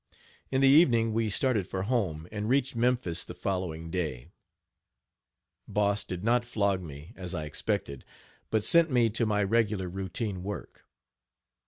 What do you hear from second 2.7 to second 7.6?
Memphis the following day. Boss did not flog me, as I